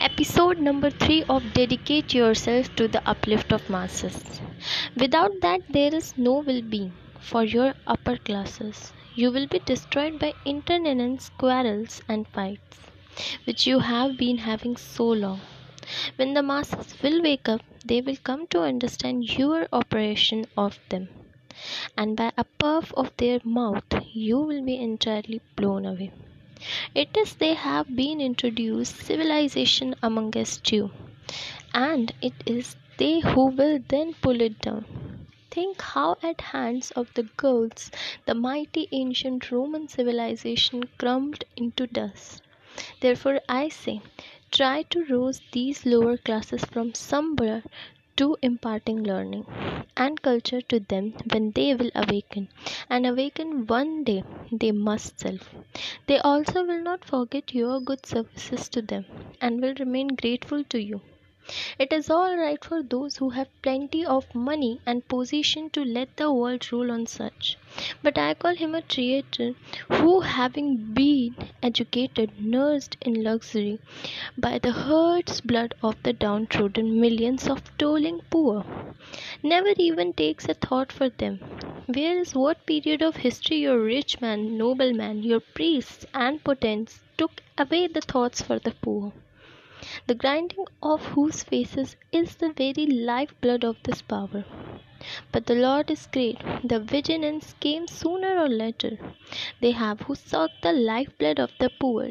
Episode 0.00 0.58
number 0.58 0.88
3 0.88 1.24
of 1.24 1.42
Dedicate 1.52 2.14
Yourself 2.14 2.74
to 2.76 2.88
the 2.88 3.06
Uplift 3.06 3.52
of 3.52 3.68
Masses. 3.68 4.40
Without 4.96 5.32
that, 5.42 5.60
there 5.68 5.94
is 5.94 6.14
no 6.16 6.38
well 6.38 6.62
being 6.62 6.94
for 7.20 7.44
your 7.44 7.74
upper 7.86 8.16
classes. 8.16 8.94
You 9.14 9.30
will 9.30 9.46
be 9.46 9.58
destroyed 9.58 10.18
by 10.18 10.32
internecine 10.46 11.18
quarrels 11.36 12.00
and 12.08 12.26
fights, 12.28 12.78
which 13.44 13.66
you 13.66 13.80
have 13.80 14.16
been 14.16 14.38
having 14.38 14.78
so 14.78 15.04
long. 15.04 15.40
When 16.16 16.32
the 16.32 16.42
masses 16.42 16.94
will 17.02 17.20
wake 17.20 17.46
up, 17.50 17.60
they 17.84 18.00
will 18.00 18.16
come 18.16 18.46
to 18.46 18.62
understand 18.62 19.38
your 19.38 19.68
operation 19.70 20.46
of 20.56 20.78
them. 20.88 21.10
And 21.98 22.16
by 22.16 22.32
a 22.38 22.44
puff 22.44 22.90
of 22.96 23.14
their 23.18 23.40
mouth, 23.44 23.92
you 24.14 24.40
will 24.40 24.64
be 24.64 24.76
entirely 24.76 25.42
blown 25.56 25.84
away. 25.84 26.10
It 26.94 27.16
is 27.16 27.34
they 27.36 27.54
have 27.54 27.96
been 27.96 28.20
introduced 28.20 28.96
civilization 28.96 29.94
among 30.02 30.36
us 30.36 30.58
too, 30.58 30.90
and 31.72 32.12
it 32.20 32.34
is 32.44 32.76
they 32.98 33.20
who 33.20 33.46
will 33.46 33.78
then 33.88 34.12
pull 34.20 34.42
it 34.42 34.60
down. 34.60 35.26
Think 35.50 35.80
how 35.80 36.18
at 36.22 36.40
hands 36.40 36.90
of 36.90 37.14
the 37.14 37.22
Gauls 37.38 37.90
the 38.26 38.34
mighty 38.34 38.88
ancient 38.92 39.50
Roman 39.50 39.88
civilization 39.88 40.84
crumbled 40.98 41.44
into 41.56 41.86
dust. 41.86 42.42
Therefore 43.00 43.40
I 43.48 43.68
say, 43.70 44.00
try 44.50 44.82
to 44.90 45.04
rouse 45.04 45.40
these 45.52 45.86
lower 45.86 46.16
classes 46.18 46.64
from 46.66 46.94
slumber 46.94 47.62
to 48.20 48.36
imparting 48.42 49.02
learning 49.02 49.44
and 49.96 50.22
culture 50.22 50.60
to 50.62 50.80
them 50.80 51.12
when 51.32 51.50
they 51.52 51.74
will 51.74 51.90
awaken. 51.94 52.48
And 52.88 53.06
awaken 53.06 53.66
one 53.66 54.04
day 54.04 54.22
they 54.52 54.72
must 54.72 55.20
self. 55.20 55.50
They 56.06 56.18
also 56.18 56.64
will 56.64 56.82
not 56.82 57.04
forget 57.04 57.54
your 57.54 57.80
good 57.80 58.06
services 58.06 58.68
to 58.70 58.82
them 58.82 59.06
and 59.40 59.60
will 59.62 59.74
remain 59.78 60.08
grateful 60.08 60.64
to 60.64 60.80
you 60.82 61.00
it 61.78 61.92
is 61.92 62.10
all 62.10 62.36
right 62.36 62.64
for 62.64 62.82
those 62.82 63.16
who 63.16 63.30
have 63.30 63.48
plenty 63.62 64.04
of 64.04 64.34
money 64.34 64.78
and 64.84 65.08
position 65.08 65.70
to 65.70 65.82
let 65.84 66.14
the 66.16 66.30
world 66.32 66.70
rule 66.70 66.90
on 66.92 67.06
such. 67.06 67.56
But 68.02 68.18
I 68.18 68.34
call 68.34 68.54
him 68.54 68.74
a 68.74 68.82
traitor 68.82 69.54
who, 69.90 70.20
having 70.20 70.92
been 70.92 71.34
educated, 71.62 72.38
nursed 72.38 72.96
in 73.00 73.22
luxury 73.22 73.80
by 74.36 74.58
the 74.58 74.72
herd's 74.72 75.40
blood 75.40 75.74
of 75.82 75.96
the 76.02 76.12
downtrodden 76.12 77.00
millions 77.00 77.48
of 77.48 77.62
toiling 77.78 78.20
poor, 78.30 78.64
never 79.42 79.72
even 79.78 80.12
takes 80.12 80.48
a 80.48 80.54
thought 80.54 80.92
for 80.92 81.08
them. 81.08 81.38
Where 81.86 82.18
is 82.18 82.34
what 82.34 82.66
period 82.66 83.02
of 83.02 83.16
history 83.16 83.58
your 83.58 83.80
rich 83.80 84.20
man, 84.20 84.56
nobleman, 84.58 85.22
your 85.22 85.40
priests 85.40 86.06
and 86.14 86.42
potents 86.44 87.00
took 87.16 87.42
away 87.58 87.86
the 87.86 88.00
thoughts 88.02 88.42
for 88.42 88.58
the 88.58 88.72
poor? 88.72 89.12
The 90.06 90.14
grinding 90.14 90.64
of 90.82 91.02
whose 91.06 91.42
faces 91.42 91.96
is 92.12 92.36
the 92.36 92.52
very 92.52 92.86
life 92.86 93.34
blood 93.40 93.64
of 93.64 93.78
this 93.84 94.02
power. 94.02 94.44
But 95.32 95.46
the 95.46 95.54
Lord 95.54 95.90
is 95.90 96.06
great. 96.12 96.38
The 96.62 96.78
vigilance 96.80 97.54
came 97.60 97.86
sooner 97.88 98.38
or 98.38 98.48
later. 98.48 98.98
They 99.60 99.70
have 99.70 100.00
who 100.00 100.14
sought 100.14 100.50
the 100.62 100.72
lifeblood 100.72 101.38
of 101.38 101.50
the 101.58 101.70
poor, 101.70 102.10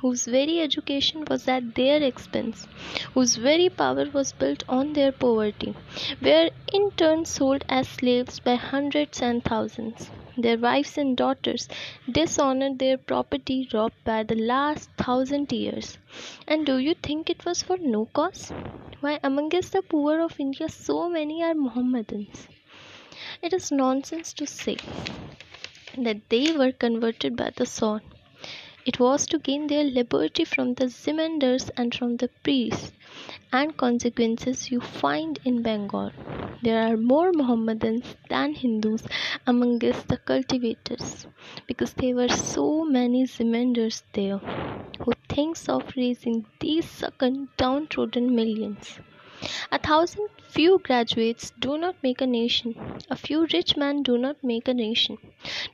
whose 0.00 0.26
very 0.26 0.60
education 0.60 1.24
was 1.28 1.48
at 1.48 1.74
their 1.74 2.02
expense, 2.02 2.66
whose 3.14 3.36
very 3.36 3.68
power 3.68 4.06
was 4.12 4.32
built 4.32 4.64
on 4.68 4.92
their 4.92 5.12
poverty, 5.12 5.74
were 6.20 6.50
in 6.72 6.90
turn 6.96 7.24
sold 7.24 7.64
as 7.68 7.88
slaves 7.88 8.40
by 8.40 8.56
hundreds 8.56 9.22
and 9.22 9.42
thousands. 9.44 10.10
Their 10.36 10.58
wives 10.58 10.98
and 10.98 11.16
daughters 11.16 11.68
dishonored 12.10 12.78
their 12.78 12.98
property 12.98 13.68
robbed 13.72 14.04
by 14.04 14.22
the 14.24 14.34
last 14.34 14.90
thousand 14.98 15.52
years. 15.52 15.96
And 16.46 16.66
do 16.66 16.78
you 16.78 16.94
think 16.94 17.30
it 17.30 17.44
was 17.46 17.62
for 17.62 17.78
no 17.78 18.04
cause? 18.06 18.52
Why, 19.00 19.20
amongst 19.22 19.72
the 19.72 19.82
poor 19.82 20.20
of 20.20 20.40
India, 20.40 20.68
so 20.68 21.08
many 21.08 21.42
are 21.42 21.54
Mohammedans. 21.54 22.48
It 23.42 23.52
is 23.52 23.70
nonsense 23.70 24.32
to 24.32 24.46
say 24.46 24.76
that 25.98 26.28
they 26.30 26.52
were 26.52 26.72
converted 26.72 27.36
by 27.36 27.50
the 27.54 27.66
sword. 27.66 28.02
It 28.86 28.98
was 28.98 29.26
to 29.26 29.38
gain 29.38 29.66
their 29.66 29.84
liberty 29.84 30.44
from 30.44 30.74
the 30.74 30.86
Zemindars 30.86 31.70
and 31.76 31.94
from 31.94 32.16
the 32.16 32.28
priests, 32.42 32.92
and 33.52 33.76
consequences 33.76 34.70
you 34.70 34.80
find 34.80 35.38
in 35.44 35.62
Bengal. 35.62 36.12
There 36.62 36.80
are 36.80 36.96
more 36.96 37.32
Mohammedans 37.32 38.16
than 38.30 38.54
Hindus 38.54 39.06
amongst 39.46 40.08
the 40.08 40.16
cultivators, 40.16 41.26
because 41.66 41.92
there 41.92 42.14
were 42.14 42.28
so 42.28 42.84
many 42.84 43.26
Zemindars 43.26 44.02
there 44.12 44.40
thinks 45.36 45.68
of 45.68 45.96
raising 45.96 46.44
these 46.60 46.88
second 46.88 47.48
downtrodden 47.58 48.34
millions. 48.34 48.98
A 49.70 49.78
thousand 49.78 50.28
few 50.48 50.78
graduates 50.78 51.52
do 51.60 51.76
not 51.76 52.02
make 52.02 52.22
a 52.22 52.26
nation. 52.26 52.74
A 53.10 53.16
few 53.16 53.46
rich 53.52 53.76
men 53.76 54.02
do 54.02 54.16
not 54.16 54.42
make 54.42 54.66
a 54.66 54.72
nation. 54.72 55.18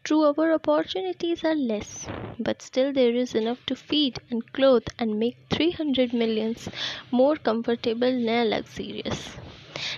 True, 0.02 0.24
our 0.24 0.52
opportunities 0.52 1.44
are 1.44 1.54
less, 1.54 2.08
but 2.40 2.60
still 2.60 2.92
there 2.92 3.14
is 3.14 3.36
enough 3.36 3.64
to 3.66 3.76
feed 3.76 4.18
and 4.30 4.52
clothe 4.52 4.88
and 4.98 5.20
make 5.20 5.36
300 5.50 6.12
millions 6.12 6.68
more 7.12 7.36
comfortable 7.36 8.28
and 8.36 8.50
luxurious. 8.50 9.36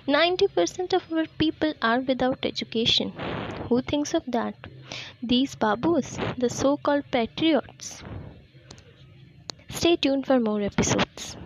90% 0.07 0.93
of 0.93 1.11
our 1.11 1.27
people 1.39 1.73
are 1.81 2.01
without 2.01 2.45
education. 2.45 3.15
Who 3.69 3.81
thinks 3.81 4.13
of 4.13 4.25
that? 4.27 4.55
These 5.23 5.55
babus, 5.57 6.19
the 6.37 6.51
so 6.51 6.77
called 6.77 7.11
patriots. 7.11 8.05
Stay 9.75 9.97
tuned 9.97 10.25
for 10.27 10.41
more 10.41 10.63
episodes. 10.63 11.37